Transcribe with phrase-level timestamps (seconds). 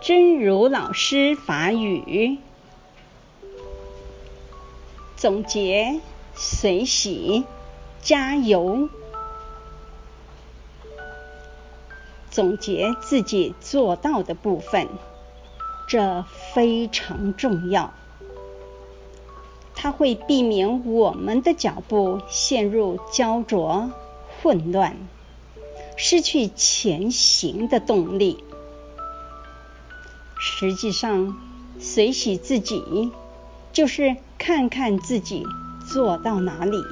[0.00, 2.38] 真如老师法语
[5.16, 6.00] 总结：
[6.34, 7.44] 随喜，
[8.00, 8.88] 加油。
[12.30, 14.88] 总结自己做到的部分，
[15.88, 17.92] 这非常重要。
[19.74, 23.90] 它会避免我们的脚步陷入焦灼、
[24.42, 24.96] 混乱，
[25.96, 28.44] 失去前行的动力。
[30.42, 31.36] 实际上，
[31.78, 33.12] 随喜自己，
[33.74, 35.44] 就是看看自己
[35.86, 36.82] 做到哪里，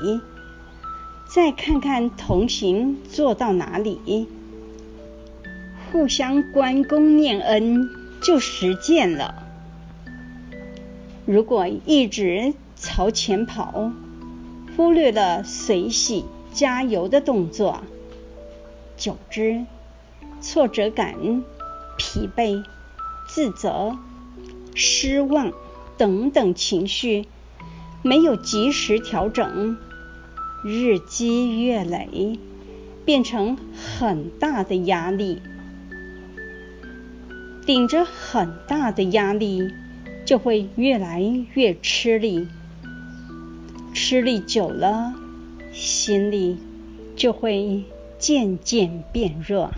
[1.27, 4.29] 再看看同行做到哪里。
[5.91, 7.88] 互相关公念恩，
[8.23, 9.43] 就实践了。
[11.24, 13.91] 如果一直朝前跑，
[14.77, 17.80] 忽略了随喜加油的动作，
[18.99, 19.65] 久之，
[20.43, 21.43] 挫折感、
[21.96, 22.62] 疲惫、
[23.39, 23.97] 自责、
[24.75, 25.53] 失望
[25.97, 27.27] 等等情绪
[28.03, 29.77] 没有及时调整，
[30.65, 32.37] 日积月累，
[33.05, 35.41] 变成很大的压力。
[37.65, 39.71] 顶着很大的压力，
[40.25, 41.23] 就会越来
[41.55, 42.49] 越吃力。
[43.95, 45.15] 吃力久了，
[45.73, 46.59] 心里
[47.15, 47.85] 就会
[48.19, 49.71] 渐渐变弱，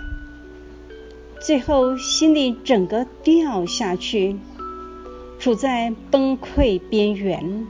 [1.51, 4.37] 最后心里整个掉下去，
[5.41, 7.67] 处在崩溃边缘，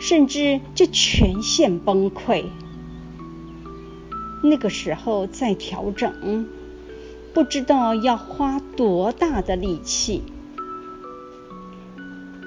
[0.00, 2.44] 甚至就全线崩溃。
[4.42, 6.48] 那个时候再调整。
[7.34, 10.22] 不知道要花多大的力气，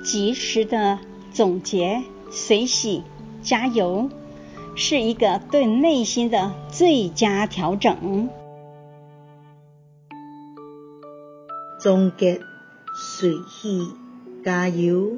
[0.04, 0.98] 及时的
[1.32, 2.02] 总结、
[2.32, 3.04] 随喜、
[3.44, 4.10] 加油，
[4.74, 8.28] 是一个对内心的最佳调整。
[11.80, 12.42] 总结、
[12.96, 13.88] 随喜、
[14.44, 15.18] 加油，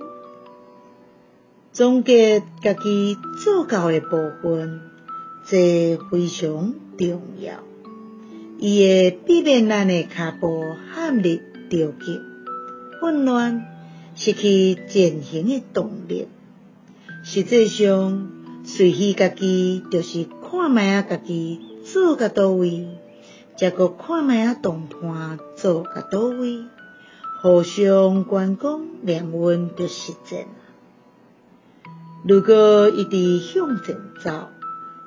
[1.71, 4.81] 总结家己做到的部分，
[5.45, 7.63] 这非常重要。
[8.59, 10.63] 伊会避免咱的脚步
[10.95, 11.21] 陷入
[11.69, 12.19] 着急、
[12.99, 13.65] 混乱，
[14.15, 16.27] 失去前行的动力。
[17.23, 18.29] 实际上，
[18.63, 22.87] 随喜家己就是看觅啊家己做到叨位，
[23.57, 26.65] 才阁看觅仔同伴做甲叨位，
[27.41, 30.45] 互相关公念恩就实践。
[32.23, 34.49] 如果一直向前走，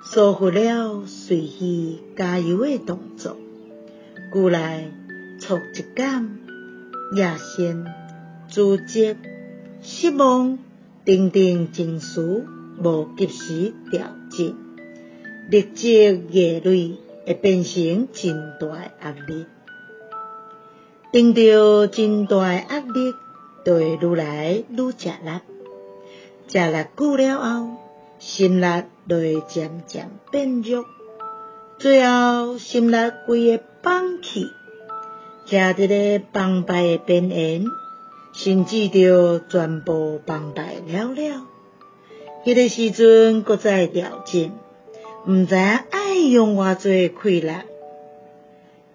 [0.03, 3.37] 疏忽了随意加油的动作，
[4.34, 4.91] 旧来
[5.38, 6.38] 挫折感、
[7.15, 7.87] 野心、
[8.49, 9.17] 自责、
[9.81, 10.59] 失望
[11.05, 12.21] 等等情绪
[12.82, 14.56] 无及时调整，
[15.53, 16.97] 日积月累
[17.30, 19.46] 会变成真大的压力。
[21.12, 23.14] 顶到真大的压力，
[23.64, 25.40] 就会愈来愈吃力，
[26.48, 27.69] 吃力久了后。
[28.19, 30.84] 心力就会渐渐变弱，
[31.78, 32.96] 最后心力
[33.26, 34.46] 规个放弃，
[35.46, 37.64] 徛伫个崩败的边缘，
[38.34, 41.46] 甚至就全部崩败了了。
[42.44, 44.50] 迄个时阵，搁再调整，
[45.26, 45.54] 毋知
[46.28, 47.53] 用偌济气力，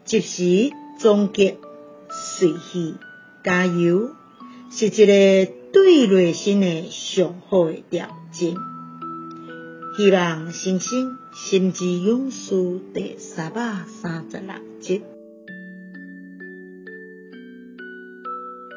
[0.04, 1.58] 及时总结，
[2.38, 2.96] 随喜
[3.44, 4.12] 加油，
[4.70, 8.56] 是一个对内心的上好的调整。
[9.98, 15.15] 希望星星心之勇士第三百三十六集。